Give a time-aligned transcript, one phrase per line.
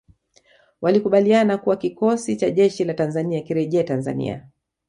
[0.81, 4.47] Walikubaliana kuwa kikosi cha jeshi la Tanzania kirejee Tanzania